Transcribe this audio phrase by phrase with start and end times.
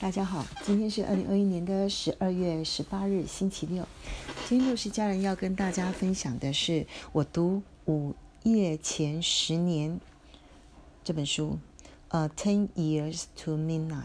[0.00, 3.84] 大家好，今天是二零二一年的十二月十八日，星期六。
[4.48, 7.62] 今天六十家人要跟大家分享的是我读
[7.92, 8.14] 《午
[8.44, 9.90] 夜前十年》
[11.02, 11.58] 这本书，
[12.10, 14.04] 呃，《Ten Years to Midnight》。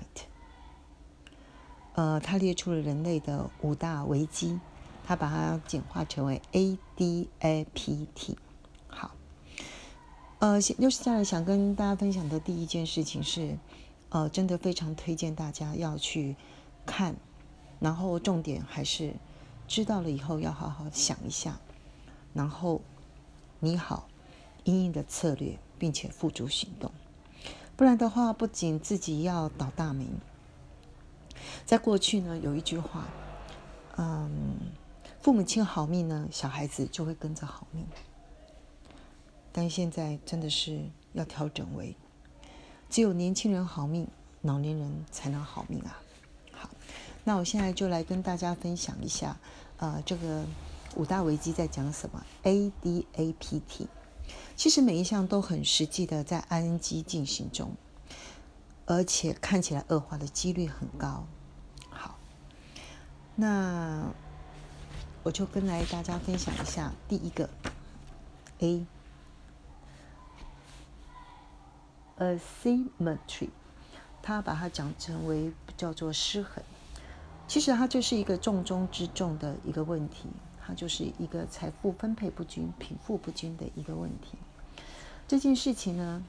[1.93, 4.59] 呃，它列出了人类的五大危机，
[5.05, 8.35] 它把它简化成为 ADAPT。
[8.87, 9.11] 好，
[10.39, 13.59] 呃，六十家人想跟大家分享的第一件事情是。
[14.13, 16.35] 呃，真的非常推荐大家要去
[16.85, 17.15] 看，
[17.79, 19.15] 然后重点还是
[19.67, 21.59] 知道了以后要好好想一下，
[22.31, 22.79] 然后
[23.59, 24.07] 拟好
[24.65, 26.91] 应应的策略，并且付诸行动。
[27.75, 30.05] 不然的话，不仅自己要倒大霉，
[31.65, 33.07] 在过去呢，有一句话，
[33.97, 34.59] 嗯，
[35.21, 37.83] 父母亲好命呢，小孩子就会跟着好命。
[39.51, 41.95] 但现在真的是要调整为。
[42.93, 44.07] 只有年轻人好命，
[44.43, 45.99] 老年人才能好命啊！
[46.51, 46.69] 好，
[47.23, 49.35] 那我现在就来跟大家分享一下，
[49.77, 50.45] 呃，这个
[50.93, 53.87] 五大危机在讲什么？A D A P T，
[54.55, 57.71] 其实每一项都很实际的在 I N G 进行中，
[58.85, 61.25] 而且看起来恶化的几率很高。
[61.89, 62.19] 好，
[63.35, 64.03] 那
[65.23, 67.49] 我就跟来大家分享一下第一个
[68.59, 68.85] A。
[72.17, 73.49] Asymmetry，
[74.21, 76.63] 他把它讲成为叫做失衡。
[77.47, 80.29] 其实它就是一个重中之重的一个问题，
[80.65, 84.37] 它就是一个财富分配不均、贫富不均的一个问题。
[85.27, 86.23] 这件事情呢，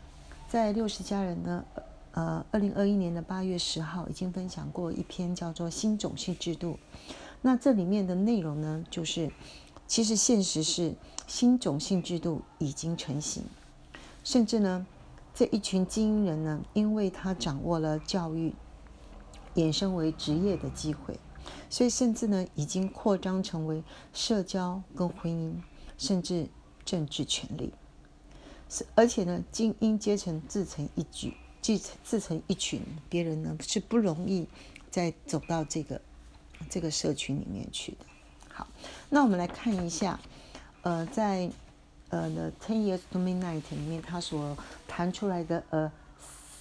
[0.48, 1.64] 在六十家人呢，
[2.12, 6.78] 呃，二零二一年的八月十号已经分享过一篇叫做《新种姓制度》。
[7.42, 9.30] 那这里面的内容呢，就是
[9.86, 10.94] 其实现实是
[11.28, 13.44] 新种姓制度已经成型，
[14.24, 14.86] 甚至呢。
[15.34, 18.54] 这一群精英人呢，因为他掌握了教育
[19.56, 21.18] 衍生为职业的机会，
[21.68, 25.54] 所以甚至呢，已经扩张成为社交跟婚姻，
[25.98, 26.46] 甚至
[26.84, 27.74] 政治权利。
[28.68, 34.46] 是而且呢，精英阶层自成一局，自自成一群，别人呢是不容易
[34.88, 36.00] 再走到这个
[36.70, 38.06] 这个社群里面去的。
[38.52, 38.68] 好，
[39.10, 40.20] 那我们来看一下，
[40.82, 41.50] 呃，在。
[42.10, 44.56] 呃，《The Ten Years to Midnight》里面，他所
[44.96, 45.90] 谈出来的呃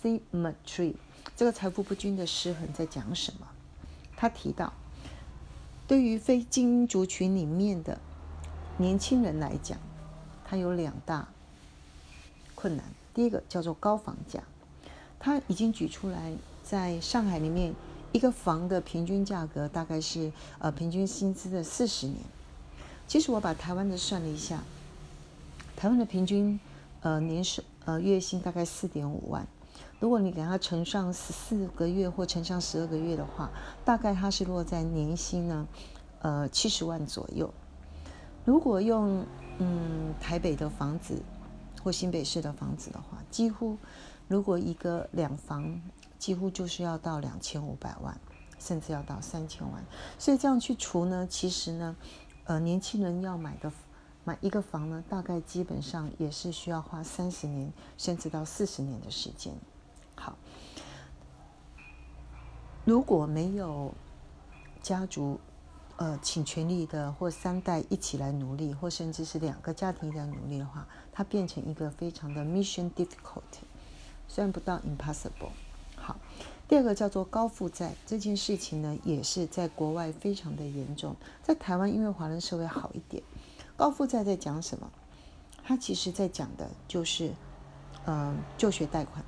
[0.01, 0.95] ，symmetry，
[1.37, 3.47] 这个财富不均的失衡在讲什么？
[4.17, 4.73] 他提到，
[5.87, 7.99] 对于非精英族群里面的
[8.77, 9.77] 年轻人来讲，
[10.43, 11.27] 他有两大
[12.55, 12.83] 困难。
[13.13, 14.41] 第一个叫做高房价，
[15.19, 16.33] 他已经举出来，
[16.63, 17.75] 在上海里面
[18.13, 22.17] 一个房的平均价格大概是呃平均薪资的四十年。
[23.07, 24.63] 其实我把台湾的算了一下。
[25.75, 26.59] 台湾的平均，
[27.01, 29.47] 呃，年收呃月薪大概四点五万。
[29.99, 33.49] 如果你给他乘上十四个月或乘上十二个月的话，
[33.85, 35.67] 大概他是落在年薪呢，
[36.21, 37.51] 呃七十万左右。
[38.45, 39.25] 如果用
[39.59, 41.21] 嗯台北的房子
[41.81, 43.77] 或新北市的房子的话，几乎
[44.27, 45.81] 如果一个两房，
[46.19, 48.19] 几乎就是要到两千五百万，
[48.59, 49.83] 甚至要到三千万。
[50.19, 51.95] 所以这样去除呢，其实呢，
[52.43, 53.71] 呃，年轻人要买的。
[54.25, 59.53] 买一个房呢，大概基本上也是需要花三十年，甚至到四十年的时间。
[60.15, 60.37] 好，
[62.85, 63.93] 如果没有
[64.81, 65.39] 家族
[65.97, 73.41] 呃请全力的或三代一起来努力，或甚至是两个家庭在努力的话，它变成一个非常的 mission difficult，
[74.29, 75.51] 虽然不到 impossible。
[75.97, 76.17] 好，
[76.67, 83.21] 第二个叫做高负债这件事情呢，也是在国外非常的严重，在台湾因为华人社会好一点。
[83.75, 84.89] 高负债在讲什么？
[85.65, 87.31] 他其实在讲的就是，
[88.05, 89.23] 嗯，就学贷款。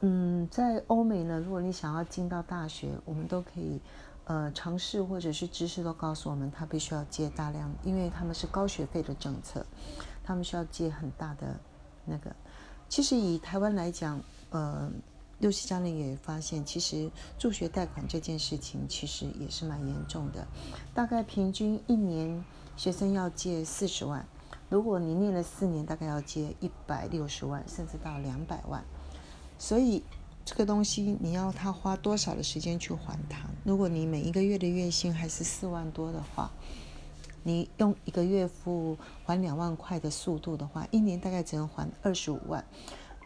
[0.00, 3.80] 嗯，在欧美呢，如果你想要进到大学，我们都可以，
[4.26, 9.66] 呃，尝试或者是知识都告诉我们，他必须要借大量，因为他们是高学费的政策，
[10.22, 11.58] 他们需要借很大的
[12.04, 12.34] 那个。
[12.88, 14.20] 其实以台湾来讲，
[14.50, 14.90] 呃。
[15.38, 20.46] 六七家人也发现，其实助学贷款这件事情其实也是蛮严重的。
[20.94, 22.44] 大概平均一年
[22.76, 24.26] 学生要借四十万，
[24.68, 28.84] 如果你念了四年，大概要借一百六十万，甚至到两百万。
[29.58, 30.02] 所以
[30.44, 33.48] 这个东西你要他花多少的时间去还它？
[33.64, 36.50] 如果你每一个月的月薪还是四万多的话，
[37.42, 42.64] 你用一个月付还两万块的速度的话，一年大概只能还二十五万。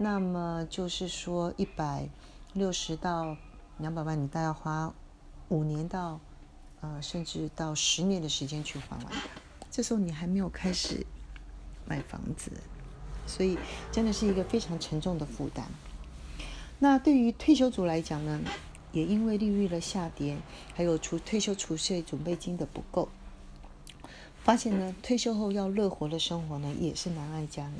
[0.00, 2.08] 那么就是说，一百
[2.52, 3.36] 六十到
[3.78, 4.94] 两百万，你大概花
[5.48, 6.20] 五年到
[6.80, 9.22] 呃，甚至到十年的时间去还完它。
[9.70, 11.04] 这时候你还没有开始
[11.84, 12.52] 买房子，
[13.26, 13.58] 所以
[13.90, 15.66] 真的是一个非常沉重的负担。
[16.78, 18.40] 那对于退休族来讲呢，
[18.92, 20.38] 也因为利率的下跌，
[20.74, 23.08] 还有除退休储蓄准备金的不够，
[24.48, 27.74] 发现呢，退休后要乐活的生活呢，也是难爱加难。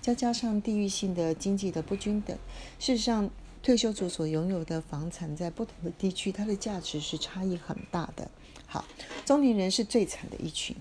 [0.00, 2.36] 再加上地域性的经济的不均等，
[2.80, 3.30] 事实上，
[3.62, 8.28] 退休族所拥有的房产在不同的地区，它的价值是差异很大的。
[8.66, 8.84] 好，
[9.24, 10.74] 中年人是最惨的一群，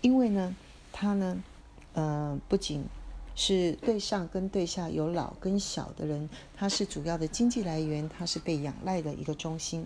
[0.00, 0.56] 因为呢，
[0.90, 1.44] 他呢，
[1.92, 2.82] 呃，不仅
[3.44, 9.84] 是对上跟对下有老跟小的人，他是主要的经济来源，他是被仰赖的一个中心，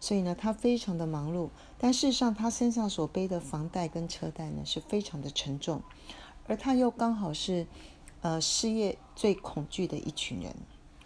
[0.00, 1.48] 所以呢，他非常的忙碌。
[1.78, 5.80] 但事实上，他身上所背的房贷跟车贷呢，是非常的沉重，
[6.48, 7.68] 而他又刚好是，
[8.22, 10.52] 呃，失业最恐惧的一群人，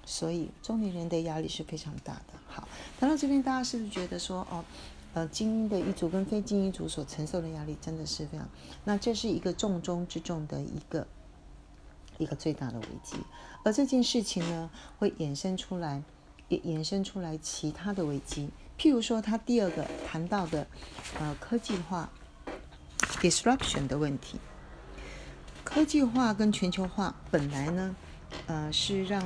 [0.07, 2.33] 所以中年人的压力是非常大的。
[2.49, 2.67] 好，
[2.99, 4.65] 谈到这边，大家是不是觉得说，哦，
[5.13, 8.49] 呃，精英的一族跟非精英族所承受的压力真的是非常，
[8.85, 11.07] 那这是一个重中之重的一个。
[12.21, 13.17] 一个最大的危机，
[13.65, 16.03] 而这件事情呢，会衍生出来，
[16.49, 18.51] 也衍生出来其他的危机。
[18.79, 20.67] 譬如说，他第二个谈到的，
[21.19, 22.11] 呃，科技化
[23.21, 24.39] disruption 的问题。
[25.65, 27.97] 科技化跟全球化本来呢，
[28.47, 29.23] 呃，是让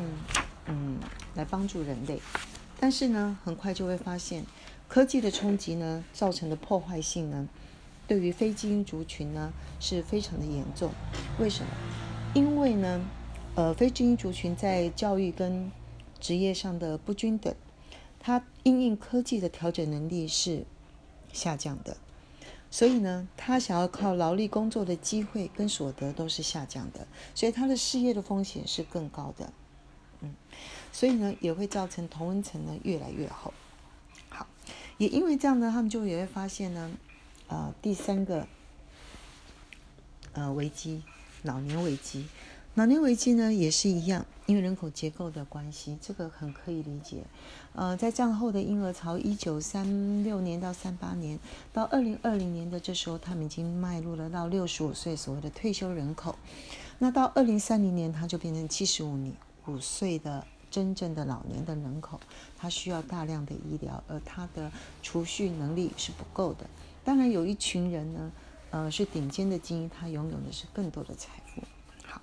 [0.67, 0.99] 嗯
[1.35, 2.20] 来帮助人类，
[2.79, 4.44] 但是呢，很快就会发现，
[4.87, 7.49] 科技的冲击呢，造成的破坏性呢，
[8.06, 10.93] 对于非基因族群呢，是非常的严重。
[11.41, 11.70] 为什么？
[12.34, 13.00] 因为呢，
[13.54, 15.70] 呃，非精英族群在教育跟
[16.19, 17.54] 职业上的不均等，
[18.19, 20.64] 他应用科技的调整能力是
[21.32, 21.96] 下降的，
[22.72, 29.52] 所以呢，他想要靠劳力工作的机会跟所得都是下降的，所以他的失业的风险是更高的，
[30.20, 30.34] 嗯，
[30.92, 33.54] 所以呢，也会造成同温层呢越来越厚。
[34.28, 34.48] 好，
[34.98, 36.90] 也因为这样呢，他们就也会发现呢，
[37.46, 38.48] 呃，第三个
[40.32, 41.04] 呃危机。
[41.44, 42.26] 老年危机，
[42.75, 47.23] 老年危机呢也是一样，因为人口结构的关系，这个很可以理解。
[47.75, 51.38] 呃，在战后的婴儿潮，一九三六年到三八年，
[51.70, 56.35] 到二零二零年的这时候，他们已经迈入了到六十五岁所谓的退休人口。
[56.99, 59.35] 那到二零三零年，他就变成七十五年
[59.67, 62.19] 五岁的真正的老年的人口，
[62.56, 66.64] 他需要大量的医疗，而他的储蓄能力是不够的。
[67.05, 68.32] 当然，有一群人呢。
[68.75, 71.62] 呃，是顶尖的精英，他拥有的是更多的财富。
[72.05, 72.21] 好，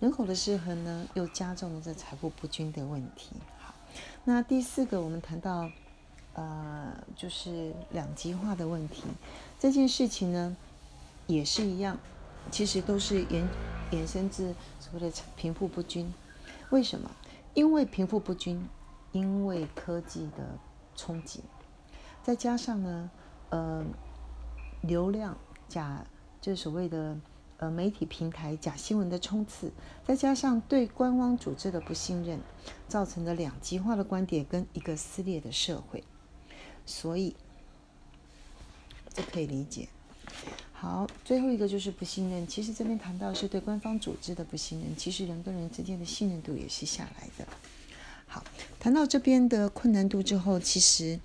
[0.00, 3.36] 人口的失衡呢，又加重了这财富不均的问题。
[3.60, 3.72] 好，
[4.24, 5.70] 那第四个，我们谈到，
[6.34, 9.04] 呃，就是两极化的问题。
[9.60, 10.56] 这件事情呢，
[11.28, 11.96] 也是一样，
[12.50, 13.46] 其实都是延
[13.92, 16.12] 延伸自所谓的贫富不均。
[16.70, 17.08] 为什么？
[17.54, 18.68] 因为贫富不均，
[19.12, 20.58] 因为科技的
[20.96, 21.44] 冲击，
[22.24, 23.08] 再加上呢，
[23.50, 23.84] 呃，
[24.80, 25.38] 流量。
[25.68, 26.06] 假，
[26.40, 27.16] 就是所谓的
[27.58, 29.72] 呃媒体平台假新闻的冲刺，
[30.06, 32.40] 再加上对官方组织的不信任，
[32.88, 36.04] 造成的两极化的观点跟一个撕裂的社会，
[36.84, 37.34] 所以
[39.12, 39.88] 这可以理解。
[40.72, 42.46] 好，最后一个就是不信任。
[42.46, 47.46] 其实这边谈到是对官方组织的不信任，其实人跟人之间的信任度也是下来的。
[48.26, 48.44] 好，
[48.78, 51.18] 谈到这边的困难度之后，其实。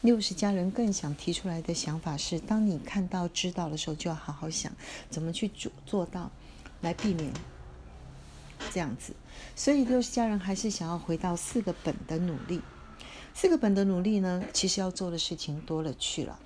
[0.00, 4.72] 六十家人更想提出来的想法是：当你看到、知道的时候，就要好好想
[5.10, 6.30] 怎么去做做到，
[6.82, 7.32] 来避免
[8.72, 9.12] 这样子。
[9.56, 12.60] 所以六十家人还是想要回到四个本的努力。
[13.34, 16.38] 四个本的努力呢，其实要做的事情多了去了。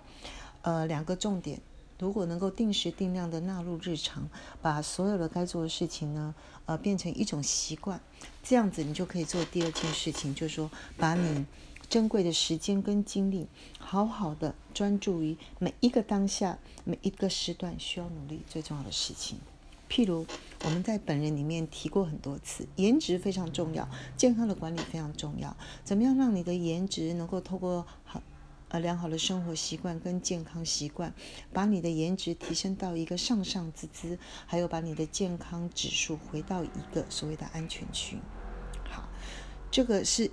[0.62, 1.60] 呃，两个重点，
[1.98, 4.30] 如果能够定时定量的纳入日常，
[4.62, 8.00] 把所有的该做的事情呢，呃，变成一种习惯，
[8.42, 11.44] 这样子你就可以做第二件事情，就是说把你。
[11.92, 19.38] 珍贵的时间跟精力，好好的专注于每一个当下、每一个时段需要努力最重要的事情。
[19.90, 20.24] 譬如
[20.64, 25.54] 我们在本人里面提过很多次，颜值非常重要，健康的管理非常重要。
[25.84, 28.22] 怎么样让你的颜值能够透过好
[28.70, 31.12] 呃良好的生活习惯跟健康习惯，
[31.52, 38.16] 把你的颜值提升到一个上上之姿，还有把你的健康指数回到一个所谓的安全区。
[38.88, 39.06] 好，
[39.70, 40.30] 这个是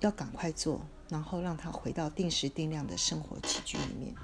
[0.00, 0.80] 要赶快做。
[1.12, 4.14] 然后让他回到定时定量的生活起居里面。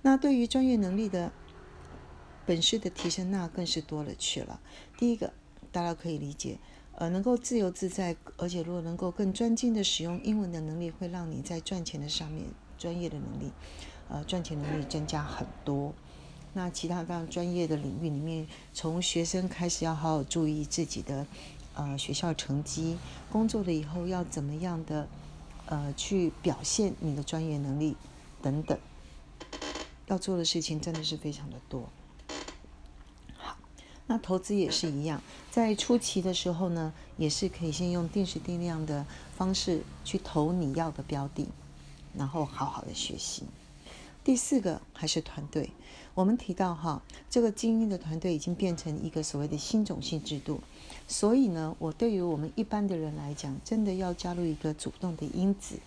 [0.00, 1.30] 那对于专业能力的
[2.46, 4.58] 本事的提升，那更是多了去了。
[4.96, 5.34] 第一个，
[5.70, 6.58] 大家可以理解，
[6.92, 12.46] 呃，能够自由自在，而且如果能够更专精的使用英文的能力，会让你在赚钱的上面
[12.78, 13.52] 专业的能力，
[14.08, 15.92] 呃，赚钱能力增加很多。
[16.54, 21.26] 那其他非常专业的领域里面，从学生开始要好好注意自己的
[21.74, 22.96] 呃学校成绩，
[23.30, 25.06] 工作了以后要怎么样的。
[25.66, 27.96] 呃，去表现你的专业能力
[28.42, 28.78] 等等，
[30.06, 31.88] 要做的事情真的是非常的多。
[33.36, 33.56] 好，
[34.06, 39.06] 那投资也是一样，在初期的时候呢，也是可以先用定时定量的
[39.36, 41.48] 方式去投你要的标的，
[42.14, 43.44] 然后好好的学习。
[44.22, 45.70] 第四个还是团队，
[46.14, 50.60] 我们提到哈，这个精英的团队已经变成一个所谓的新种性制度，
[51.08, 55.80] 所以呢，我对于我们一般的人来讲，真的要加入一个主动的因子，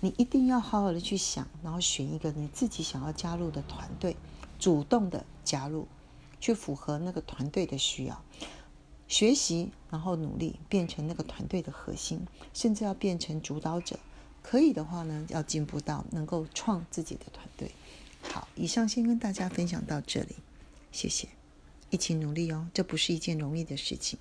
[0.00, 4.14] 你一定要好好的去想，然后选一个你自己想要加入的团队，
[4.58, 5.88] 主动的加入，
[6.38, 8.22] 去符合那个团队的需要，
[9.08, 12.20] 学习，然后努力变成那个团队的核心，
[12.52, 13.98] 甚至要变成主导者。
[14.42, 17.70] 可以的话呢，要进步到能够创自己的团队。
[18.22, 20.36] 好，以上先跟大家分享到这里，
[20.90, 21.28] 谢谢，
[21.90, 24.18] 一起努力哦，这不是一件容易的事情。